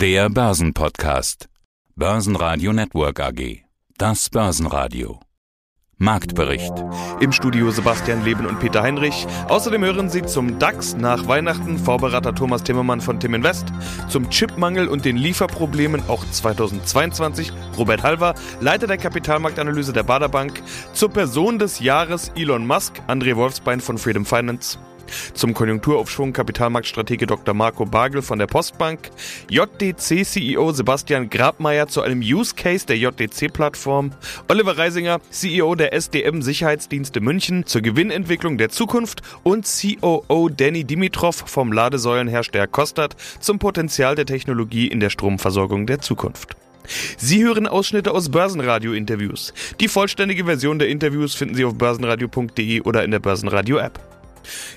[0.00, 1.50] Der Börsenpodcast.
[1.94, 3.64] Börsenradio Network AG.
[3.98, 5.20] Das Börsenradio.
[5.98, 6.72] Marktbericht.
[7.20, 9.26] Im Studio Sebastian Leben und Peter Heinrich.
[9.48, 13.66] Außerdem hören Sie zum DAX nach Weihnachten Vorberater Thomas Timmermann von Tim Invest,
[14.08, 20.62] zum Chipmangel und den Lieferproblemen auch 2022 Robert Halver, Leiter der Kapitalmarktanalyse der Baderbank,
[20.94, 24.78] zur Person des Jahres Elon Musk André Wolfsbein von Freedom Finance.
[25.34, 27.54] Zum Konjunkturaufschwung Kapitalmarktstratege Dr.
[27.54, 29.10] Marco Bagel von der Postbank,
[29.48, 34.12] JDC-CEO Sebastian Grabmeier zu einem Use Case der JDC-Plattform,
[34.48, 41.44] Oliver Reisinger, CEO der SDM Sicherheitsdienste München zur Gewinnentwicklung der Zukunft und COO Danny Dimitrov
[41.46, 46.56] vom Ladesäulenhersteller Kostat zum Potenzial der Technologie in der Stromversorgung der Zukunft.
[47.16, 49.52] Sie hören Ausschnitte aus Börsenradio-Interviews.
[49.80, 54.19] Die vollständige Version der Interviews finden Sie auf börsenradio.de oder in der Börsenradio-App.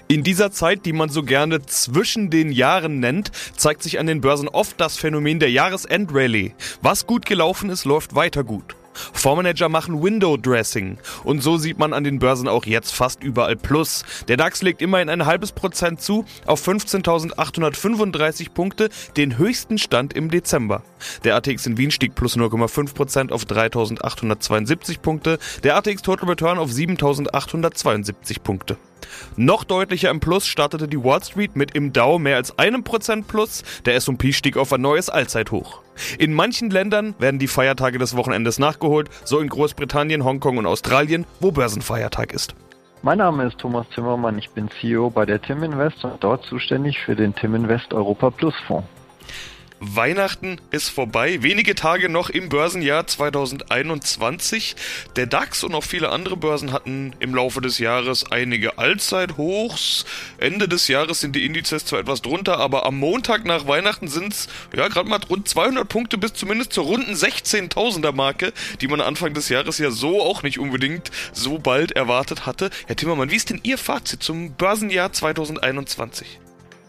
[0.08, 4.22] In dieser Zeit, die man so gerne zwischen den Jahren nennt, zeigt sich an den
[4.22, 6.54] Börsen oft das Phänomen der Jahresendrallye.
[6.82, 8.76] Was gut gelaufen ist, läuft weiter gut.
[8.94, 13.56] Fondsmanager machen Window Dressing und so sieht man an den Börsen auch jetzt fast überall
[13.56, 14.06] Plus.
[14.28, 20.30] Der DAX legt immerhin ein halbes Prozent zu auf 15.835 Punkte, den höchsten Stand im
[20.30, 20.84] Dezember.
[21.24, 26.60] Der ATX in Wien stieg plus 0,5 Prozent auf 3.872 Punkte, der ATX Total Return
[26.60, 28.78] auf 7.872 Punkte.
[29.36, 33.28] Noch deutlicher im Plus startete die Wall Street mit im Dow mehr als einem Prozent
[33.28, 35.82] Plus, der S&P stieg auf ein neues Allzeithoch.
[36.18, 41.26] In manchen Ländern werden die Feiertage des Wochenendes nachgeholt, so in Großbritannien, Hongkong und Australien,
[41.40, 42.56] wo Börsenfeiertag ist.
[43.02, 47.00] Mein Name ist Thomas Zimmermann, ich bin CEO bei der Tim Invest und dort zuständig
[47.00, 48.88] für den Tim Invest Europa Plus Fonds.
[49.86, 54.78] Weihnachten ist vorbei, wenige Tage noch im Börsenjahr 2021.
[55.18, 60.06] Der DAX und auch viele andere Börsen hatten im Laufe des Jahres einige Allzeithochs.
[60.38, 64.32] Ende des Jahres sind die Indizes zwar etwas drunter, aber am Montag nach Weihnachten sind
[64.32, 69.02] es ja gerade mal rund 200 Punkte bis zumindest zur runden 16.000er Marke, die man
[69.02, 72.70] Anfang des Jahres ja so auch nicht unbedingt so bald erwartet hatte.
[72.88, 76.40] Herr Timmermann, wie ist denn Ihr Fazit zum Börsenjahr 2021?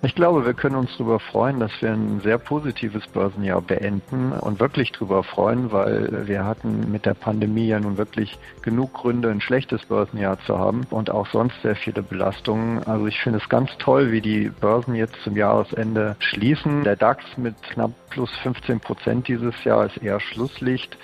[0.04, 4.60] Ich glaube, wir können uns darüber freuen, dass wir ein sehr positives Börsenjahr beenden und
[4.60, 9.40] wirklich darüber freuen, weil wir hatten mit der Pandemie ja nun wirklich genug Gründe, ein
[9.40, 12.82] schlechtes Börsenjahr zu haben und auch sonst sehr viele Belastungen.
[12.84, 16.84] Also ich finde es ganz toll, wie die Börsen jetzt zum Jahresende schließen.
[16.84, 20.98] Der DAX mit knapp plus 15 Prozent dieses Jahr ist eher Schlusslicht.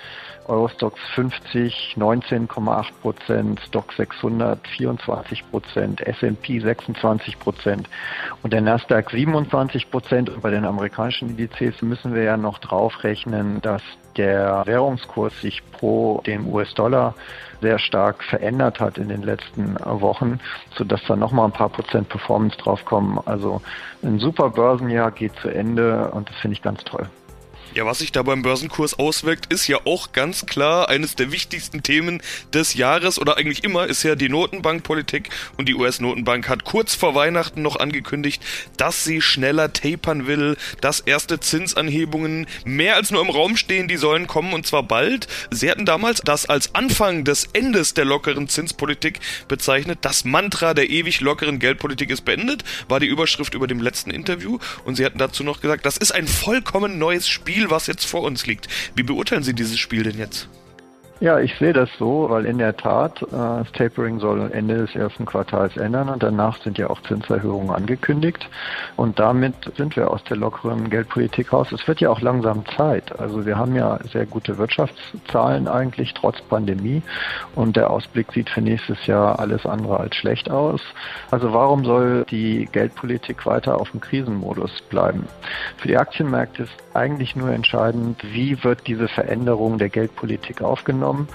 [0.46, 7.88] Eurostox 50 19,8 Prozent, Stock 600 24 Prozent, S&P 26 Prozent
[8.42, 10.30] und der Nasdaq 27 Prozent.
[10.30, 13.82] Und bei den amerikanischen Indizes müssen wir ja noch draufrechnen, dass
[14.16, 17.14] der Währungskurs sich pro dem US-Dollar
[17.60, 20.40] sehr stark verändert hat in den letzten Wochen,
[20.76, 23.18] sodass da nochmal ein paar Prozent Performance draufkommen.
[23.26, 23.60] Also
[24.02, 27.08] ein super Börsenjahr geht zu Ende und das finde ich ganz toll.
[27.72, 31.84] Ja, was sich da beim Börsenkurs auswirkt, ist ja auch ganz klar eines der wichtigsten
[31.84, 32.20] Themen
[32.52, 37.14] des Jahres oder eigentlich immer ist ja die Notenbankpolitik und die US-Notenbank hat kurz vor
[37.14, 38.42] Weihnachten noch angekündigt,
[38.76, 43.98] dass sie schneller tapern will, dass erste Zinsanhebungen mehr als nur im Raum stehen, die
[43.98, 45.28] sollen kommen und zwar bald.
[45.52, 50.00] Sie hatten damals das als Anfang des Endes der lockeren Zinspolitik bezeichnet.
[50.02, 54.58] Das Mantra der ewig lockeren Geldpolitik ist beendet, war die Überschrift über dem letzten Interview
[54.84, 58.06] und sie hatten dazu noch gesagt, das ist ein vollkommen neues Spiel Spiel, was jetzt
[58.06, 58.68] vor uns liegt.
[58.94, 60.48] Wie beurteilen Sie dieses Spiel denn jetzt?
[61.22, 64.94] Ja, ich sehe das so, weil in der Tat äh, das Tapering soll Ende des
[64.94, 68.48] ersten Quartals ändern und danach sind ja auch Zinserhöhungen angekündigt
[68.96, 71.72] und damit sind wir aus der lockeren Geldpolitik raus.
[71.72, 73.20] Es wird ja auch langsam Zeit.
[73.20, 77.02] Also wir haben ja sehr gute Wirtschaftszahlen eigentlich trotz Pandemie
[77.54, 80.80] und der Ausblick sieht für nächstes Jahr alles andere als schlecht aus.
[81.30, 85.26] Also warum soll die Geldpolitik weiter auf dem Krisenmodus bleiben?
[85.76, 91.28] Für die Aktienmärkte ist eigentlich nur entscheidend, wie wird diese Veränderung der Geldpolitik aufgenommen genommen.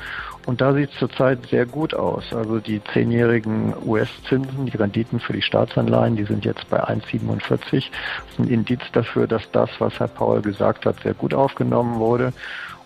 [0.46, 2.31] Und da sieht es zurzeit sehr gut aus.
[2.31, 7.50] Also die zehnjährigen US-Zinsen, die Renditen für die Staatsanleihen, die sind jetzt bei 1,47.
[7.50, 7.90] Das ist
[8.38, 12.31] ein Indiz dafür, dass das, was Herr Paul gesagt hat, sehr gut aufgenommen wurde.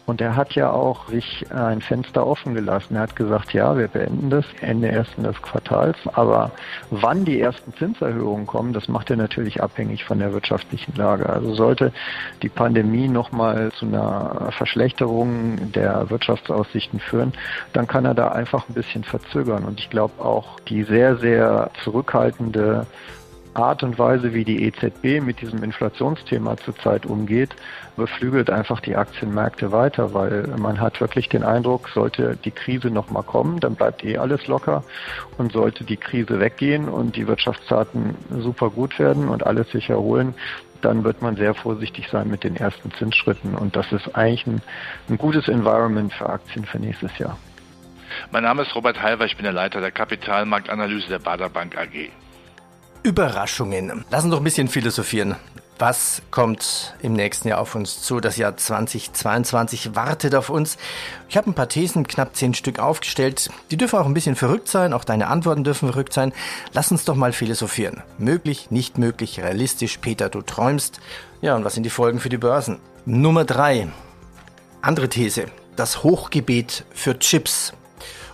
[0.09, 2.95] Und er hat ja auch sich ein Fenster offen gelassen.
[2.95, 5.97] Er hat gesagt, ja, wir beenden das Ende ersten des Quartals.
[6.13, 6.49] Aber
[6.89, 11.29] wann die ersten Zinserhöhungen kommen, das macht er natürlich abhängig von der wirtschaftlichen Lage.
[11.29, 11.93] Also sollte
[12.41, 17.33] die Pandemie nochmal zu einer Verschlechterung der Wirtschaftsaussichten führen,
[17.73, 19.63] dann kann er da einfach ein bisschen verzögern.
[19.63, 22.87] Und ich glaube auch die sehr, sehr zurückhaltende
[23.53, 27.49] Art und Weise, wie die EZB mit diesem Inflationsthema zurzeit umgeht,
[27.97, 33.23] beflügelt einfach die Aktienmärkte weiter, weil man hat wirklich den Eindruck, sollte die Krise nochmal
[33.23, 34.83] kommen, dann bleibt eh alles locker
[35.37, 40.33] und sollte die Krise weggehen und die Wirtschaftsdaten super gut werden und alles sich erholen,
[40.81, 43.55] dann wird man sehr vorsichtig sein mit den ersten Zinsschritten.
[43.55, 44.61] Und das ist eigentlich ein,
[45.09, 47.37] ein gutes Environment für Aktien für nächstes Jahr.
[48.31, 52.09] Mein Name ist Robert Halver, ich bin der Leiter der Kapitalmarktanalyse der Bader Bank AG.
[53.03, 54.05] Überraschungen.
[54.09, 55.35] Lass uns doch ein bisschen philosophieren.
[55.77, 58.19] Was kommt im nächsten Jahr auf uns zu?
[58.19, 60.77] Das Jahr 2022 wartet auf uns.
[61.29, 63.49] Ich habe ein paar Thesen, knapp zehn Stück aufgestellt.
[63.71, 66.33] Die dürfen auch ein bisschen verrückt sein, auch deine Antworten dürfen verrückt sein.
[66.73, 68.03] Lass uns doch mal philosophieren.
[68.17, 69.99] Möglich, nicht möglich, realistisch.
[69.99, 70.99] Peter, du träumst.
[71.39, 72.79] Ja, und was sind die Folgen für die Börsen?
[73.05, 73.87] Nummer drei.
[74.81, 75.45] Andere These.
[75.77, 77.71] Das Hochgebet für Chips.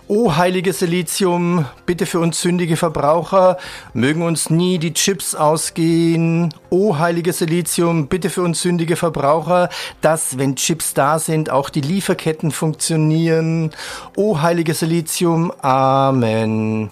[0.08, 3.58] O heiliges Silizium, bitte für uns sündige Verbraucher,
[3.92, 6.54] mögen uns nie die Chips ausgehen.
[6.70, 9.68] O heiliges Silizium, bitte für uns sündige Verbraucher,
[10.02, 13.72] dass, wenn Chips da sind, auch die Lieferketten funktionieren.
[14.14, 16.90] O heiliges Silizium, Amen.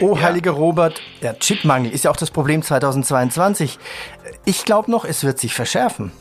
[0.00, 0.22] Oh, ja.
[0.22, 3.78] heiliger Robert, der Chipmangel ist ja auch das Problem 2022.
[4.46, 6.12] Ich glaube noch, es wird sich verschärfen.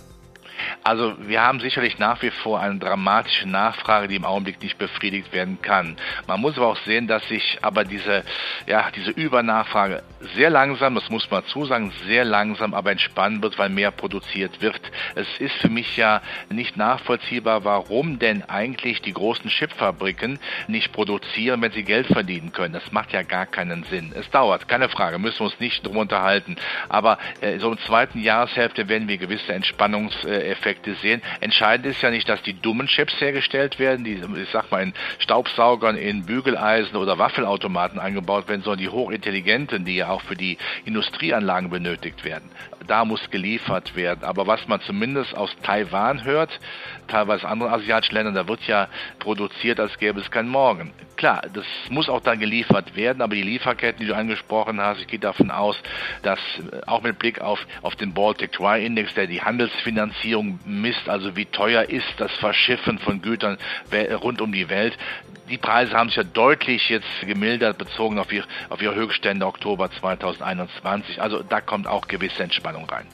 [0.84, 5.32] Also wir haben sicherlich nach wie vor eine dramatische Nachfrage, die im Augenblick nicht befriedigt
[5.34, 5.98] werden kann.
[6.28, 8.24] Man muss aber auch sehen, dass sich aber diese,
[8.66, 10.04] ja, diese Übernachfrage
[10.36, 14.80] sehr langsam, das muss man zusagen, sehr langsam aber entspannen wird, weil mehr produziert wird.
[15.16, 21.62] Es ist für mich ja nicht nachvollziehbar, warum denn eigentlich die großen Chipfabriken nicht produzieren,
[21.62, 22.74] wenn sie Geld verdienen können.
[22.74, 24.12] Das macht ja gar keinen Sinn.
[24.16, 26.56] Es dauert, keine Frage, müssen wir uns nicht drum unterhalten.
[26.90, 31.22] Aber äh, so im zweiten Jahreshälfte werden wir gewisse Entspannungseffekte Effekte sehen.
[31.40, 34.94] Entscheidend ist ja nicht, dass die dummen Chips hergestellt werden, die, ich sag mal, in
[35.20, 40.58] Staubsaugern, in Bügeleisen oder Waffelautomaten eingebaut werden, sondern die hochintelligenten, die ja auch für die
[40.86, 42.50] Industrieanlagen benötigt werden.
[42.88, 44.24] Da muss geliefert werden.
[44.24, 46.50] Aber was man zumindest aus Taiwan hört,
[47.08, 48.88] teilweise anderen asiatischen Ländern, da wird ja
[49.20, 50.94] produziert, als gäbe es kein Morgen.
[51.18, 55.08] Klar, das muss auch dann geliefert werden, aber die Lieferketten, die du angesprochen hast, ich
[55.08, 55.76] gehe davon aus,
[56.22, 61.10] dass äh, auch mit Blick auf, auf den Baltic Dry Index, der die Handelsfinanzierung misst,
[61.10, 63.58] also wie teuer ist das Verschiffen von Gütern
[64.22, 64.98] rund um die Welt,
[65.50, 69.90] die Preise haben sich ja deutlich jetzt gemildert, bezogen auf, ihr, auf ihre Höchststände Oktober
[69.92, 71.22] 2021.
[71.22, 73.08] Also da kommt auch gewisse Entspannung rein.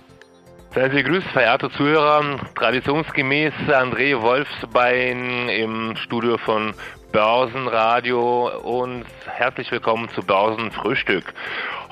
[0.71, 2.39] Seien Sie gegrüßt, verehrte Zuhörer.
[2.55, 6.73] Traditionsgemäß André Wolfsbein im Studio von
[7.11, 11.31] Börsenradio und herzlich willkommen zu Börsenfrühstück.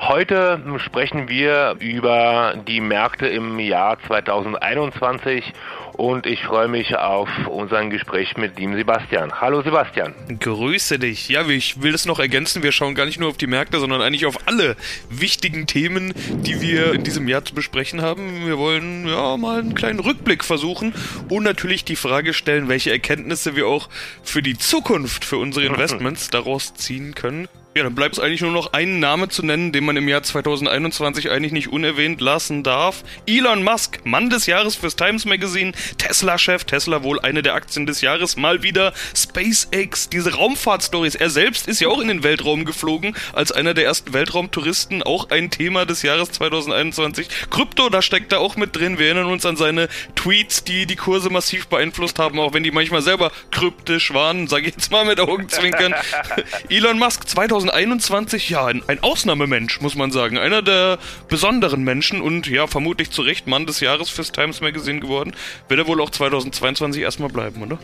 [0.07, 5.53] Heute sprechen wir über die Märkte im Jahr 2021
[5.93, 9.39] und ich freue mich auf unser Gespräch mit dem Sebastian.
[9.39, 10.15] Hallo Sebastian.
[10.39, 11.29] Grüße dich.
[11.29, 12.63] Ja, ich will das noch ergänzen.
[12.63, 14.75] Wir schauen gar nicht nur auf die Märkte, sondern eigentlich auf alle
[15.11, 18.47] wichtigen Themen, die wir in diesem Jahr zu besprechen haben.
[18.47, 20.95] Wir wollen ja mal einen kleinen Rückblick versuchen
[21.29, 23.87] und natürlich die Frage stellen, welche Erkenntnisse wir auch
[24.23, 27.47] für die Zukunft, für unsere Investments daraus ziehen können.
[27.73, 30.23] Ja, dann bleibt es eigentlich nur noch einen Namen zu nennen, den man im Jahr
[30.23, 33.01] 2021 eigentlich nicht unerwähnt lassen darf.
[33.25, 38.01] Elon Musk, Mann des Jahres fürs Times Magazine, Tesla-Chef, Tesla wohl eine der Aktien des
[38.01, 41.15] Jahres, mal wieder SpaceX, diese Raumfahrtstories.
[41.15, 45.29] Er selbst ist ja auch in den Weltraum geflogen, als einer der ersten Weltraumtouristen, auch
[45.29, 47.29] ein Thema des Jahres 2021.
[47.51, 48.99] Krypto, da steckt er auch mit drin.
[48.99, 52.71] Wir erinnern uns an seine Tweets, die die Kurse massiv beeinflusst haben, auch wenn die
[52.71, 55.95] manchmal selber kryptisch waren, sage ich jetzt mal mit Augenzwinkern.
[56.69, 60.37] Elon Musk 2021 2021, ja, ein, ein, Ausnahmemensch, muss man sagen.
[60.37, 60.97] Einer der
[61.27, 65.35] besonderen Menschen und ja, vermutlich zu Recht Mann des Jahres fürs Times Magazine geworden.
[65.67, 67.77] Wird er wohl auch 2022 erstmal bleiben, oder?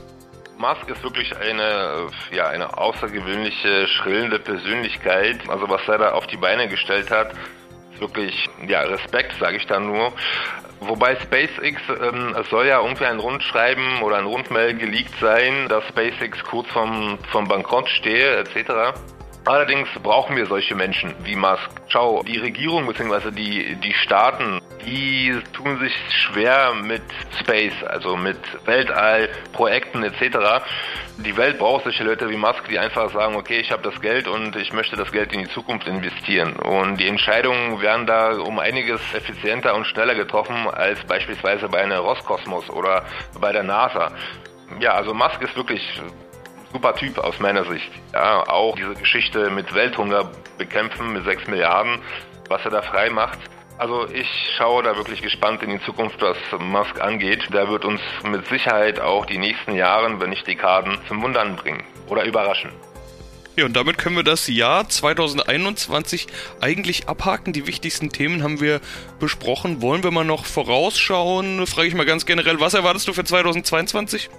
[0.58, 5.48] Musk ist wirklich eine, ja, eine außergewöhnliche, schrillende Persönlichkeit.
[5.48, 7.34] Also was er da auf die Beine gestellt hat,
[7.94, 10.12] ist wirklich, ja, Respekt, sage ich da nur.
[10.80, 15.84] Wobei SpaceX, ähm, es soll ja irgendwie ein Rundschreiben oder ein Rundmail geleakt sein, dass
[15.88, 18.98] SpaceX kurz vom, vom Bankrott stehe, etc.
[19.48, 21.70] Allerdings brauchen wir solche Menschen wie Musk.
[21.88, 23.32] Schau, die Regierung bzw.
[23.32, 27.02] Die, die Staaten, die tun sich schwer mit
[27.40, 30.66] Space, also mit Weltallprojekten etc.
[31.16, 34.28] Die Welt braucht solche Leute wie Musk, die einfach sagen, okay, ich habe das Geld
[34.28, 36.58] und ich möchte das Geld in die Zukunft investieren.
[36.58, 42.00] Und die Entscheidungen werden da um einiges effizienter und schneller getroffen als beispielsweise bei einer
[42.00, 43.06] Roskosmos oder
[43.40, 44.12] bei der NASA.
[44.82, 46.02] Ja, also Musk ist wirklich
[46.78, 47.90] super Typ aus meiner Sicht.
[48.14, 50.30] Ja, auch diese Geschichte mit Welthunger
[50.60, 51.98] bekämpfen mit 6 Milliarden,
[52.50, 53.40] was er da frei macht.
[53.80, 57.48] Also ich schaue da wirklich gespannt in die Zukunft, was Musk angeht.
[57.52, 61.84] Der wird uns mit Sicherheit auch die nächsten Jahre, wenn nicht Dekaden, zum Wundern bringen
[62.10, 62.70] oder überraschen.
[63.56, 66.28] Ja, und damit können wir das Jahr 2021
[66.62, 67.54] eigentlich abhaken.
[67.54, 68.82] Die wichtigsten Themen haben wir
[69.20, 69.82] besprochen.
[69.82, 71.66] Wollen wir mal noch vorausschauen?
[71.66, 74.30] Frage ich mal ganz generell, was erwartest du für 2022?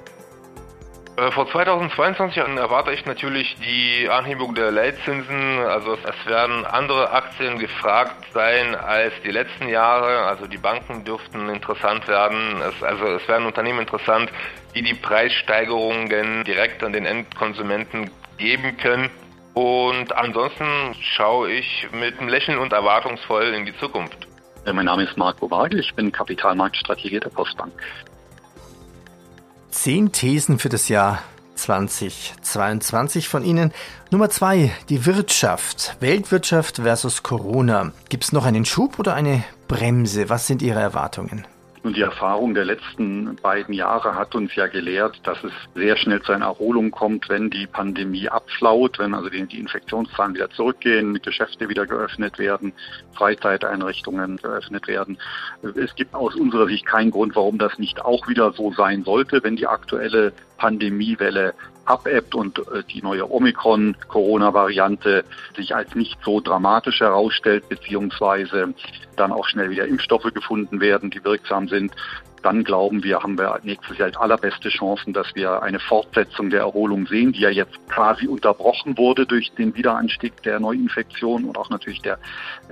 [1.18, 5.58] Äh, vor 2022 erwarte ich natürlich die Anhebung der Leitzinsen.
[5.66, 10.26] Also es werden andere Aktien gefragt sein als die letzten Jahre.
[10.26, 12.62] Also die Banken dürften interessant werden.
[12.62, 14.30] Es, also es werden Unternehmen interessant,
[14.76, 19.10] die die Preissteigerungen direkt an den Endkonsumenten geben können.
[19.54, 24.28] Und ansonsten schaue ich mit einem Lächeln und erwartungsvoll in die Zukunft.
[24.72, 27.72] Mein Name ist Marco Wagel, ich bin Kapitalmarktstrategie der Postbank.
[29.70, 31.22] Zehn Thesen für das Jahr
[31.56, 33.72] 2022 von Ihnen.
[34.10, 35.96] Nummer zwei, die Wirtschaft.
[36.00, 37.92] Weltwirtschaft versus Corona.
[38.08, 40.30] Gibt es noch einen Schub oder eine Bremse?
[40.30, 41.46] Was sind Ihre Erwartungen?
[41.88, 46.20] Und die Erfahrung der letzten beiden Jahre hat uns ja gelehrt, dass es sehr schnell
[46.20, 51.70] zu einer Erholung kommt, wenn die Pandemie abflaut, wenn also die, Infektionszahlen wieder zurückgehen, Geschäfte
[51.70, 52.74] wieder geöffnet werden,
[53.14, 55.16] Freizeiteinrichtungen geöffnet werden.
[55.62, 59.42] Es gibt aus unserer Sicht keinen Grund, warum das nicht auch wieder so sein sollte,
[59.42, 61.54] wenn die aktuelle Pandemiewelle
[61.88, 65.24] abebbt und äh, die neue Omikron-Corona-Variante
[65.56, 68.74] sich als nicht so dramatisch herausstellt, beziehungsweise
[69.16, 71.92] dann auch schnell wieder Impfstoffe gefunden werden, die wirksam sind,
[72.42, 77.06] dann glauben wir, haben wir nächstes Jahr allerbeste Chancen, dass wir eine Fortsetzung der Erholung
[77.06, 82.00] sehen, die ja jetzt quasi unterbrochen wurde durch den Wiederanstieg der Neuinfektion und auch natürlich
[82.02, 82.18] der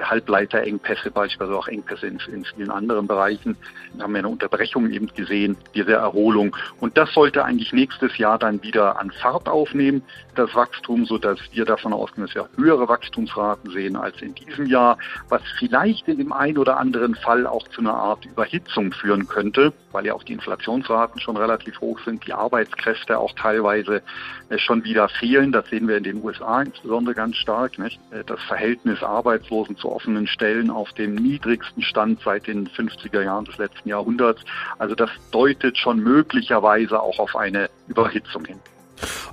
[0.00, 3.56] Halbleiterengpässe, beispielsweise auch Engpässe in, in vielen anderen Bereichen.
[3.94, 6.56] Da haben wir eine Unterbrechung eben gesehen, diese Erholung.
[6.80, 10.02] Und das sollte eigentlich nächstes Jahr dann wieder an Fahrt aufnehmen,
[10.34, 14.66] das Wachstum, so dass wir davon ausgehen, dass wir höhere Wachstumsraten sehen als in diesem
[14.66, 19.26] Jahr, was vielleicht in dem einen oder anderen Fall auch zu einer Art Überhitzung führen
[19.26, 24.02] könnte könnte, weil ja auch die Inflationsraten schon relativ hoch sind, die Arbeitskräfte auch teilweise
[24.48, 25.52] äh, schon wieder fehlen.
[25.52, 27.78] Das sehen wir in den USA insbesondere ganz stark.
[27.78, 28.00] Nicht?
[28.10, 33.44] Äh, das Verhältnis Arbeitslosen zu offenen Stellen auf dem niedrigsten Stand seit den 50er Jahren
[33.44, 34.42] des letzten Jahrhunderts.
[34.78, 38.60] Also das deutet schon möglicherweise auch auf eine Überhitzung hin.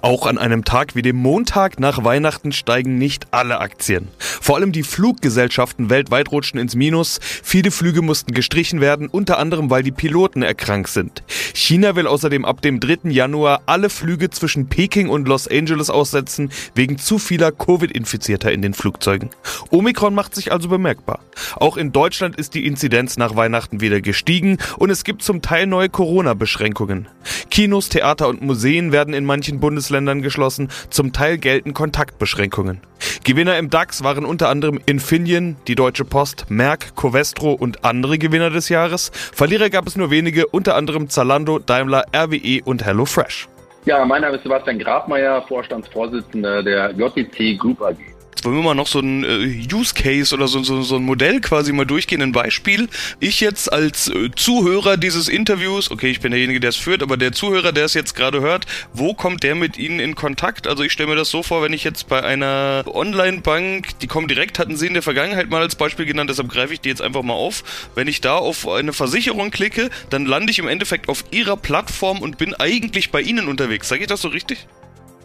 [0.04, 4.10] Auch an einem Tag wie dem Montag nach Weihnachten steigen nicht alle Aktien.
[4.20, 7.22] Vor allem die Fluggesellschaften weltweit rutschen ins Minus.
[7.22, 11.24] Viele Flüge mussten gestrichen werden, unter anderem weil die Piloten erkrankt sind.
[11.54, 13.12] China will außerdem ab dem 3.
[13.12, 18.74] Januar alle Flüge zwischen Peking und Los Angeles aussetzen, wegen zu vieler Covid-Infizierter in den
[18.74, 19.30] Flugzeugen.
[19.70, 21.22] Omikron macht sich also bemerkbar.
[21.56, 25.66] Auch in Deutschland ist die Inzidenz nach Weihnachten wieder gestiegen und es gibt zum Teil
[25.66, 27.08] neue Corona-Beschränkungen.
[27.50, 32.82] Kinos, Theater und Museen werden in manchen Bundesländern geschlossen, zum Teil gelten Kontaktbeschränkungen.
[33.24, 38.50] Gewinner im DAX waren unter anderem Infineon, die Deutsche Post, Merck, Covestro und andere Gewinner
[38.50, 39.12] des Jahres.
[39.14, 43.48] Verlierer gab es nur wenige, unter anderem Zalando, Daimler, RWE und HelloFresh.
[43.86, 47.98] Ja, mein Name ist Sebastian Grabmeier, Vorstandsvorsitzender der JTC Group AG
[48.46, 51.42] wollen wir mal noch so ein äh, Use Case oder so, so, so ein Modell
[51.42, 52.90] quasi mal durchgehen, ein Beispiel.
[53.20, 57.18] Ich jetzt als äh, Zuhörer dieses Interviews, okay, ich bin derjenige, der es führt, aber
[57.18, 60.68] der Zuhörer, der es jetzt gerade hört, wo kommt der mit Ihnen in Kontakt?
[60.68, 64.28] Also ich stelle mir das so vor, wenn ich jetzt bei einer Online-Bank, die kommen
[64.28, 67.02] direkt, hatten Sie in der Vergangenheit mal als Beispiel genannt, deshalb greife ich die jetzt
[67.02, 67.64] einfach mal auf.
[67.96, 72.22] Wenn ich da auf eine Versicherung klicke, dann lande ich im Endeffekt auf Ihrer Plattform
[72.22, 73.88] und bin eigentlich bei Ihnen unterwegs.
[73.88, 74.68] Sage ich das so richtig?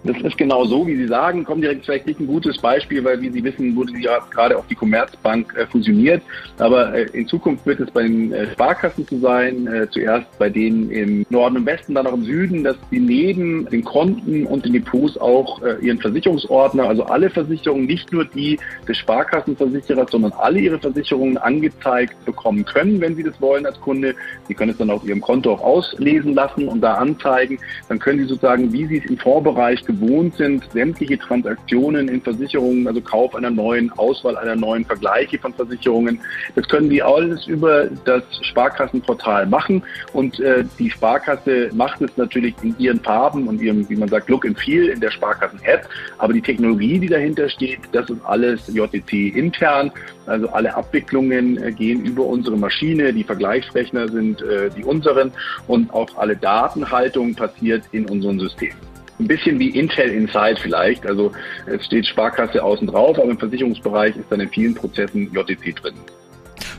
[0.04, 1.44] Das ist genau so, wie Sie sagen.
[1.44, 4.66] Kommt direkt vielleicht nicht ein gutes Beispiel, weil, wie Sie wissen, wurde ja gerade auf
[4.68, 6.22] die Commerzbank äh, fusioniert.
[6.58, 10.90] Aber äh, in Zukunft wird es bei den äh, Sparkassen zu sein, zuerst bei denen
[10.90, 14.72] im Norden und Westen, dann auch im Süden, dass sie neben den Konten und den
[14.72, 20.78] Depots auch ihren Versicherungsordner, also alle Versicherungen, nicht nur die des Sparkassenversicherers, sondern alle ihre
[20.78, 24.14] Versicherungen angezeigt bekommen können, wenn sie das wollen als Kunde.
[24.46, 27.58] Sie können es dann auf ihrem Konto auch auslesen lassen und da anzeigen.
[27.88, 32.87] Dann können sie sozusagen, wie sie es im Vorbereich gewohnt sind, sämtliche Transaktionen in Versicherungen,
[32.87, 36.21] also Kauf einer neuen, Auswahl einer neuen, Vergleiche von Versicherungen,
[36.54, 39.83] das können die alles über das Sparkassenportal machen.
[40.12, 44.28] Und äh, die Sparkasse macht es natürlich in ihren Farben und ihrem, wie man sagt,
[44.28, 48.61] Look and Feel in der Sparkassen-App, aber die Technologie, die dahinter steht, das ist alles
[48.68, 49.90] JTC intern,
[50.26, 55.33] also alle Abwicklungen äh, gehen über unsere Maschine, die Vergleichsrechner sind äh, die unseren.
[55.66, 58.73] Und auch alle Datenhaltung passiert in unserem System
[59.18, 61.06] ein bisschen wie Intel Inside vielleicht.
[61.06, 61.32] Also
[61.66, 65.94] es steht Sparkasse außen drauf, aber im Versicherungsbereich ist dann in vielen Prozessen JTC drin.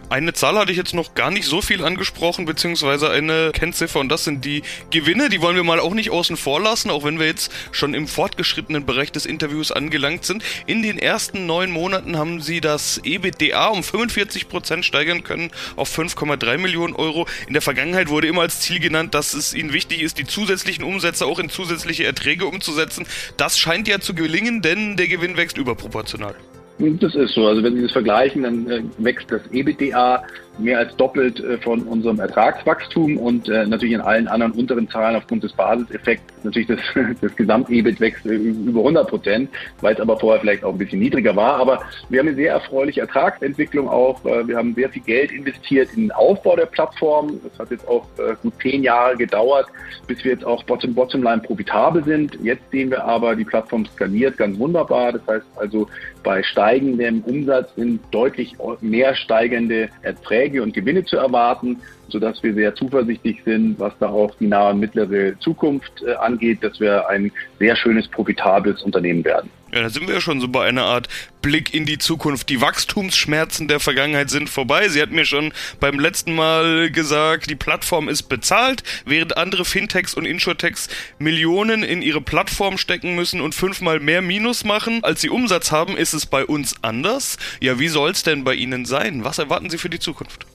[0.10, 4.10] Eine Zahl hatte ich jetzt noch gar nicht so viel angesprochen, beziehungsweise eine Kennziffer und
[4.10, 5.30] das sind die Gewinne.
[5.30, 8.08] Die wollen wir mal auch nicht außen vor lassen, auch wenn wir jetzt schon im
[8.08, 10.44] fortgeschrittenen Bereich des Interviews angelangt sind.
[10.66, 15.96] In den ersten neun Monaten haben sie das EBITDA um 45 Prozent steigern können auf
[15.96, 17.28] 5,3 Millionen Euro.
[17.46, 20.84] In der Vergangenheit wurde immer als Ziel genannt, dass es ihnen wichtig ist, die zusätzlichen
[20.84, 23.06] Umsätze auch in zusätzliche Erträge umzusetzen.
[23.38, 26.34] Das scheint ja zu gelingen, denn der Gewinn wächst überproportional.
[26.80, 27.46] Das ist so.
[27.46, 30.24] Also wenn Sie das vergleichen, dann äh, wächst das EBITDA
[30.60, 35.16] mehr als doppelt äh, von unserem Ertragswachstum und äh, natürlich in allen anderen unteren Zahlen
[35.16, 36.80] aufgrund des Basiseffekts natürlich das,
[37.22, 39.50] das Gesamt-EBIT wächst äh, über 100 Prozent,
[39.82, 41.56] weil es aber vorher vielleicht auch ein bisschen niedriger war.
[41.56, 44.24] Aber wir haben eine sehr erfreuliche Ertragsentwicklung auch.
[44.24, 47.40] Wir haben sehr viel Geld investiert in den Aufbau der Plattform.
[47.44, 48.06] Das hat jetzt auch
[48.42, 49.68] gut zehn Jahre gedauert,
[50.08, 52.38] bis wir jetzt auch bottom-bottom-line profitabel sind.
[52.42, 55.14] Jetzt sehen wir aber, die Plattform skaliert ganz wunderbar.
[55.14, 55.88] Das heißt also,
[56.24, 61.78] bei steigendem Umsatz sind deutlich mehr steigende Erträge und Gewinne zu erwarten,
[62.08, 66.64] sodass wir sehr zuversichtlich sind, was da auch die nahe und mittlere Zukunft äh, angeht,
[66.64, 69.52] dass wir ein sehr schönes, profitables Unternehmen werden.
[69.72, 71.08] Ja, da sind wir ja schon so bei einer Art
[71.42, 72.50] Blick in die Zukunft.
[72.50, 74.90] Die Wachstumsschmerzen der Vergangenheit sind vorbei.
[74.90, 80.16] Sie hat mir schon beim letzten Mal gesagt, die Plattform ist bezahlt, während andere Fintechs
[80.16, 85.30] und Insurtechs Millionen in ihre Plattform stecken müssen und fünfmal mehr Minus machen, als sie
[85.30, 87.38] Umsatz haben, ist es bei uns anders.
[87.62, 89.24] Ja, wie soll es denn bei Ihnen sein?
[89.24, 90.49] Was erwarten Sie für die Zukunft?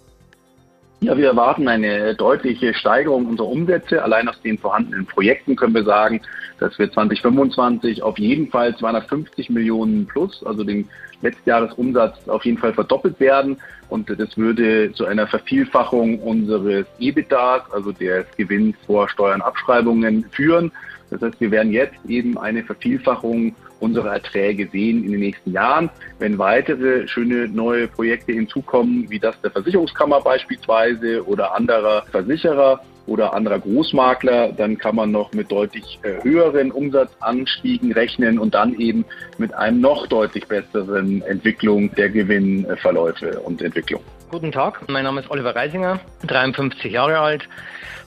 [1.01, 4.03] Ja, wir erwarten eine deutliche Steigerung unserer Umsätze.
[4.03, 6.23] Allein aus den vorhandenen Projekten können wir sagen,
[6.61, 10.89] dass wir 2025 auf jeden Fall 250 Millionen plus, also den
[11.21, 13.59] Letztjahresumsatz auf jeden Fall verdoppelt werden.
[13.91, 20.73] Und das würde zu einer Vervielfachung unseres EBITDAs, also des Gewinns vor Steuern Abschreibungen, führen.
[21.11, 25.91] Das heißt, wir werden jetzt eben eine Vervielfachung unsere Erträge sehen in den nächsten Jahren.
[26.19, 33.35] Wenn weitere schöne neue Projekte hinzukommen, wie das der Versicherungskammer beispielsweise oder anderer Versicherer, oder
[33.35, 39.05] anderer Großmakler, dann kann man noch mit deutlich äh, höheren Umsatzanstiegen rechnen und dann eben
[39.38, 44.03] mit einem noch deutlich besseren Entwicklung der Gewinnverläufe und Entwicklung.
[44.31, 47.49] Guten Tag, mein Name ist Oliver Reisinger, 53 Jahre alt,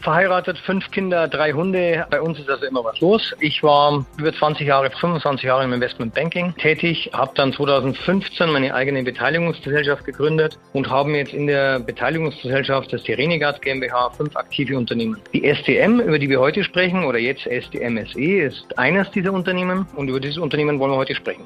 [0.01, 2.06] verheiratet, fünf Kinder, drei Hunde.
[2.10, 3.34] Bei uns ist also immer was los.
[3.39, 9.04] Ich war über 20 Jahre, 25 Jahre im Investmentbanking tätig, habe dann 2015 meine eigene
[9.04, 15.20] Beteiligungsgesellschaft gegründet und haben jetzt in der Beteiligungsgesellschaft des Renegade GmbH fünf aktive Unternehmen.
[15.34, 19.88] Die STM, über die wir heute sprechen, oder jetzt STM SE, ist eines dieser Unternehmen
[19.96, 21.44] und über dieses Unternehmen wollen wir heute sprechen.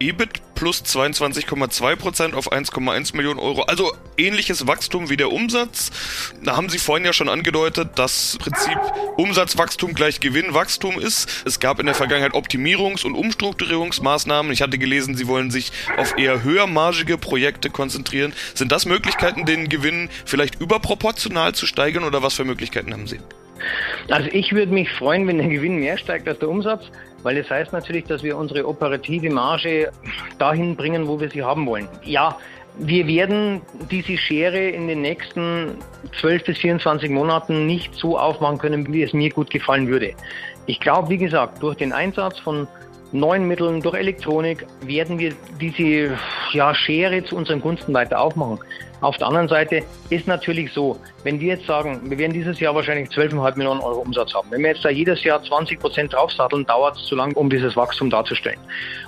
[0.00, 3.62] EBIT plus 22,2% auf 1,1 Millionen Euro.
[3.62, 5.90] Also ähnliches Wachstum wie der Umsatz.
[6.44, 8.78] Da haben Sie vorhin ja schon angedeutet, dass Prinzip
[9.16, 11.42] Umsatzwachstum gleich Gewinnwachstum ist.
[11.44, 14.52] Es gab in der Vergangenheit Optimierungs- und Umstrukturierungsmaßnahmen.
[14.52, 18.32] Ich hatte gelesen, Sie wollen sich auf eher höhermargige Projekte konzentrieren.
[18.54, 23.18] Sind das Möglichkeiten, den Gewinn vielleicht überproportional zu steigern oder was für Möglichkeiten haben Sie?
[24.08, 26.84] Also ich würde mich freuen, wenn der Gewinn mehr steigt als der Umsatz,
[27.22, 29.90] weil das heißt natürlich, dass wir unsere operative Marge
[30.38, 31.88] dahin bringen, wo wir sie haben wollen.
[32.04, 32.36] Ja,
[32.78, 35.76] wir werden diese Schere in den nächsten
[36.20, 40.14] 12 bis 24 Monaten nicht so aufmachen können, wie es mir gut gefallen würde.
[40.66, 42.66] Ich glaube, wie gesagt, durch den Einsatz von
[43.12, 46.18] neuen Mitteln, durch Elektronik werden wir diese
[46.52, 48.58] ja, Schere zu unseren Gunsten weiter aufmachen.
[49.02, 52.72] Auf der anderen Seite ist natürlich so, wenn wir jetzt sagen, wir werden dieses Jahr
[52.72, 54.48] wahrscheinlich 12,5 Millionen Euro Umsatz haben.
[54.52, 57.74] Wenn wir jetzt da jedes Jahr 20 Prozent draufsatteln, dauert es zu lang, um dieses
[57.74, 58.60] Wachstum darzustellen.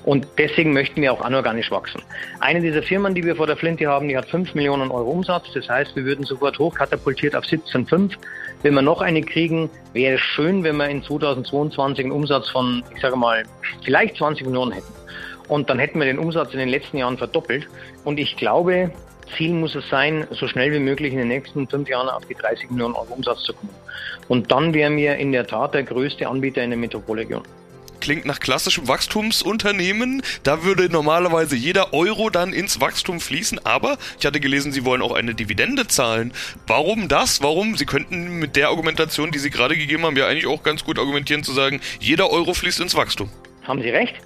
[0.03, 2.03] Und deswegen möchten wir auch anorganisch wachsen.
[2.41, 5.53] Eine dieser Firmen, die wir vor der Flinte haben, die hat 5 Millionen Euro Umsatz.
[5.55, 8.17] Das heißt, wir würden sofort hochkatapultiert auf 17,5.
[8.65, 12.83] Wenn wir noch eine kriegen, wäre es schön, wenn wir in 2022 einen Umsatz von,
[12.95, 13.43] ich sage mal,
[13.85, 14.91] vielleicht 20 Millionen hätten.
[15.49, 17.69] Und dann hätten wir den Umsatz in den letzten Jahren verdoppelt.
[18.05, 18.91] Und ich glaube,
[19.37, 22.35] Ziel muss es sein, so schnell wie möglich in den nächsten fünf Jahren auf die
[22.35, 23.75] 30 Millionen Euro Umsatz zu kommen.
[24.29, 27.43] Und dann wären wir in der Tat der größte Anbieter in der Metropolregion
[28.05, 30.23] klingt nach klassischem Wachstumsunternehmen.
[30.43, 33.65] Da würde normalerweise jeder Euro dann ins Wachstum fließen.
[33.65, 36.35] Aber ich hatte gelesen, Sie wollen auch eine Dividende zahlen.
[36.67, 37.43] Warum das?
[37.43, 37.77] Warum?
[37.77, 40.99] Sie könnten mit der Argumentation, die Sie gerade gegeben haben, ja eigentlich auch ganz gut
[40.99, 43.31] argumentieren zu sagen, jeder Euro fließt ins Wachstum.
[43.63, 44.17] Haben Sie recht.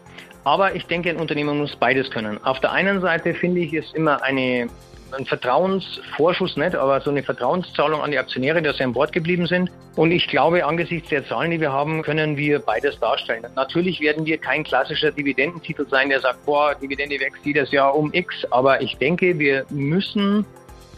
[0.43, 2.43] Aber ich denke, ein Unternehmen muss beides können.
[2.43, 4.69] Auf der einen Seite finde ich es immer eine
[5.13, 9.47] ein Vertrauensvorschuss nicht, aber so eine Vertrauenszahlung an die Aktionäre, dass sie an Bord geblieben
[9.47, 9.71] sind.
[9.97, 13.47] Und ich glaube, angesichts der Zahlen, die wir haben, können wir beides darstellen.
[13.57, 18.13] Natürlich werden wir kein klassischer Dividendentitel sein, der sagt, boah, Dividende wächst jedes Jahr um
[18.13, 18.47] X.
[18.51, 20.45] Aber ich denke, wir müssen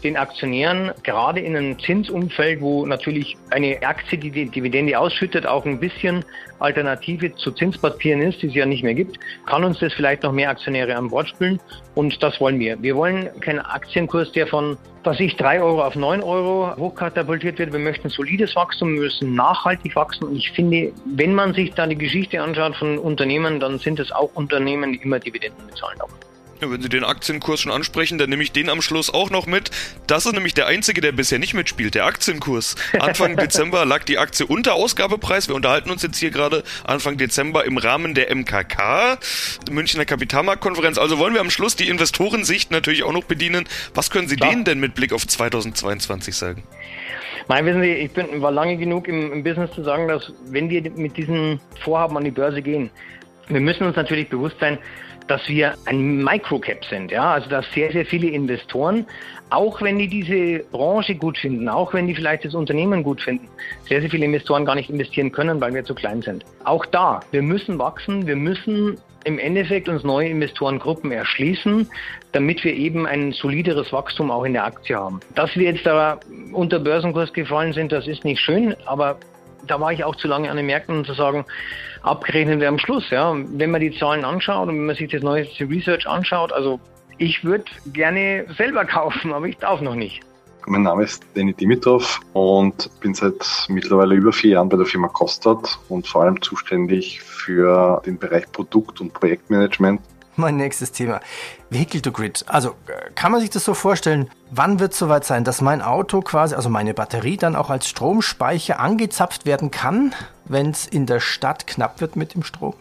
[0.03, 5.65] den Aktionären gerade in einem Zinsumfeld, wo natürlich eine Aktie, die die Dividende ausschüttet, auch
[5.65, 6.25] ein bisschen
[6.59, 10.31] Alternative zu Zinspapieren ist, die es ja nicht mehr gibt, kann uns das vielleicht noch
[10.31, 11.59] mehr Aktionäre an Bord spülen.
[11.95, 12.81] Und das wollen wir.
[12.81, 17.73] Wir wollen keinen Aktienkurs, der von, was ich, drei Euro auf neun Euro hochkatapultiert wird.
[17.73, 20.25] Wir möchten solides Wachstum, wir müssen nachhaltig wachsen.
[20.25, 24.11] Und ich finde, wenn man sich da die Geschichte anschaut von Unternehmen, dann sind es
[24.11, 25.99] auch Unternehmen, die immer Dividenden bezahlen.
[26.01, 26.30] Auch.
[26.69, 29.71] Wenn Sie den Aktienkurs schon ansprechen, dann nehme ich den am Schluss auch noch mit.
[30.05, 32.75] Das ist nämlich der einzige, der bisher nicht mitspielt, der Aktienkurs.
[32.99, 35.47] Anfang Dezember lag die Aktie unter Ausgabepreis.
[35.47, 39.17] Wir unterhalten uns jetzt hier gerade Anfang Dezember im Rahmen der MKK,
[39.71, 40.97] Münchner Kapitalmarktkonferenz.
[40.97, 43.67] Also wollen wir am Schluss die Investorensicht natürlich auch noch bedienen.
[43.93, 44.51] Was können Sie Klar.
[44.51, 46.63] denen denn mit Blick auf 2022 sagen?
[47.47, 50.69] Mein, wissen Sie, ich bin, war lange genug im, im Business zu sagen, dass wenn
[50.69, 52.91] wir mit diesen Vorhaben an die Börse gehen,
[53.47, 54.77] wir müssen uns natürlich bewusst sein,
[55.31, 59.05] dass wir ein Microcap sind, ja, also dass sehr, sehr viele Investoren,
[59.49, 63.47] auch wenn die diese Branche gut finden, auch wenn die vielleicht das Unternehmen gut finden,
[63.87, 66.43] sehr, sehr viele Investoren gar nicht investieren können, weil wir zu klein sind.
[66.65, 71.87] Auch da, wir müssen wachsen, wir müssen im Endeffekt uns neue Investorengruppen erschließen,
[72.33, 75.21] damit wir eben ein solideres Wachstum auch in der Aktie haben.
[75.35, 76.19] Dass wir jetzt da
[76.51, 79.17] unter Börsenkurs gefallen sind, das ist nicht schön, aber
[79.65, 81.45] da war ich auch zu lange an den Märkten, um zu sagen,
[82.03, 83.09] abgerechnet wir am Schluss.
[83.09, 83.35] Ja.
[83.35, 86.79] Wenn man die Zahlen anschaut und wenn man sich das neueste Research anschaut, also
[87.17, 90.21] ich würde gerne selber kaufen, aber ich darf noch nicht.
[90.67, 95.07] Mein Name ist Danny Dimitrov und bin seit mittlerweile über vier Jahren bei der Firma
[95.07, 100.01] Kostat und vor allem zuständig für den Bereich Produkt- und Projektmanagement
[100.35, 101.21] mein nächstes Thema.
[101.69, 102.43] Vehicle to Grid.
[102.47, 105.81] Also äh, kann man sich das so vorstellen, wann wird es soweit sein, dass mein
[105.81, 110.13] Auto quasi, also meine Batterie dann auch als Stromspeicher angezapft werden kann,
[110.51, 112.73] wenn es in der Stadt knapp wird mit dem Strom?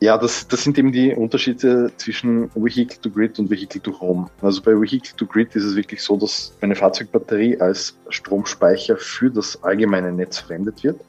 [0.00, 4.28] Ja, das, das sind eben die Unterschiede zwischen Vehicle to Grid und Vehicle to Home.
[4.42, 9.28] Also bei Vehicle to Grid ist es wirklich so, dass meine Fahrzeugbatterie als Stromspeicher für
[9.28, 11.00] das allgemeine Netz verwendet wird.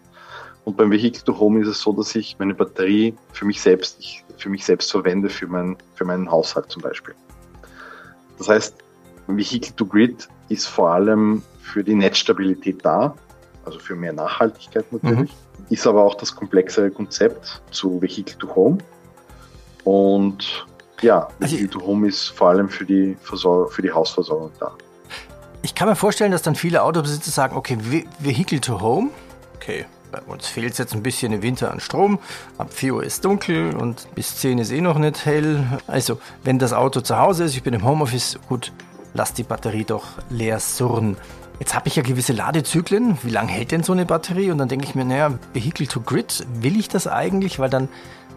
[0.66, 3.98] Und beim Vehicle to Home ist es so, dass ich meine Batterie für mich selbst,
[4.00, 7.14] ich, für mich selbst verwende, für, mein, für meinen Haushalt zum Beispiel.
[8.40, 8.76] Das heißt,
[9.28, 13.16] Vehicle to Grid ist vor allem für die Netzstabilität da,
[13.70, 15.66] also für mehr Nachhaltigkeit natürlich, mhm.
[15.70, 18.80] ist aber auch das komplexere Konzept zu Vehicle to Home.
[19.84, 20.66] Und
[21.02, 24.72] ja, also Vehicle to Home ist vor allem für die, Versor für die Hausversorgung da.
[25.62, 27.78] Ich kann mir vorstellen, dass dann viele Autobesitzer sagen, okay,
[28.20, 29.10] Vehicle to Home,
[29.56, 32.18] okay, bei uns fehlt es jetzt ein bisschen im Winter an Strom.
[32.58, 35.80] Ab 4 Uhr ist dunkel und bis 10 ist eh noch nicht hell.
[35.86, 38.72] Also, wenn das Auto zu Hause ist, ich bin im Homeoffice, gut,
[39.14, 41.18] lass die Batterie doch leer surren.
[41.60, 43.18] Jetzt habe ich ja gewisse Ladezyklen.
[43.22, 44.50] Wie lange hält denn so eine Batterie?
[44.50, 47.60] Und dann denke ich mir, naja, Vehicle to Grid, will ich das eigentlich?
[47.60, 47.90] Weil dann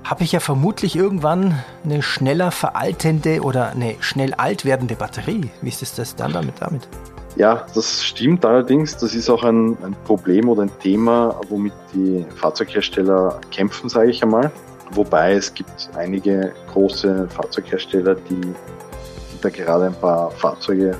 [0.02, 5.50] habe ich ja vermutlich irgendwann eine schneller veraltende oder eine schnell alt werdende Batterie.
[5.60, 6.54] Wie ist es das dann damit?
[6.58, 6.88] damit?
[7.36, 8.96] Ja, das stimmt allerdings.
[8.96, 14.22] Das ist auch ein, ein Problem oder ein Thema, womit die Fahrzeughersteller kämpfen, sage ich
[14.22, 14.50] einmal.
[14.90, 20.96] Wobei es gibt einige große Fahrzeughersteller, die, die da gerade ein paar Fahrzeuge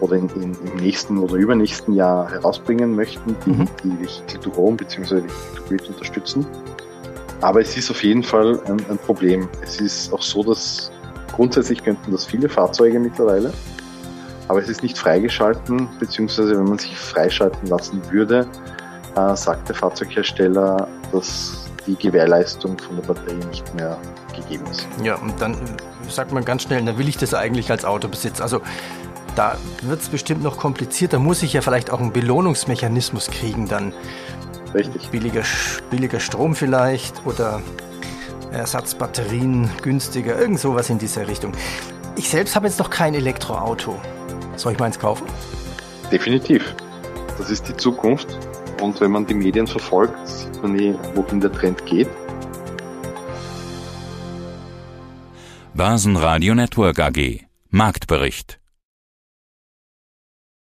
[0.00, 3.68] oder in, in, im nächsten oder übernächsten Jahr herausbringen möchten, die mhm.
[3.82, 5.16] die Vehicle to Home bzw.
[5.16, 6.46] Vehicle to Grid unterstützen.
[7.40, 9.48] Aber es ist auf jeden Fall ein, ein Problem.
[9.62, 10.90] Es ist auch so, dass
[11.32, 13.52] grundsätzlich könnten das viele Fahrzeuge mittlerweile
[14.48, 18.46] aber es ist nicht freigeschalten, beziehungsweise wenn man sich freischalten lassen würde,
[19.14, 23.98] äh, sagt der Fahrzeughersteller, dass die Gewährleistung von der Batterie nicht mehr
[24.34, 24.86] gegeben ist.
[25.02, 25.56] Ja, und dann
[26.08, 28.40] sagt man ganz schnell, da will ich das eigentlich als Autobesitz.
[28.40, 28.62] Also
[29.38, 31.20] da wird es bestimmt noch komplizierter.
[31.20, 33.92] Muss ich ja vielleicht auch einen Belohnungsmechanismus kriegen dann.
[34.74, 35.10] Richtig.
[35.10, 35.44] Billiger,
[35.90, 37.62] billiger Strom vielleicht oder
[38.50, 41.52] Ersatzbatterien günstiger, irgend sowas in dieser Richtung.
[42.16, 43.94] Ich selbst habe jetzt noch kein Elektroauto.
[44.56, 45.26] Soll ich meins kaufen?
[46.10, 46.74] Definitiv.
[47.38, 48.26] Das ist die Zukunft.
[48.82, 52.08] Und wenn man die Medien verfolgt, sieht man eh, wohin der Trend geht.
[55.74, 58.57] Börsenradio Network AG Marktbericht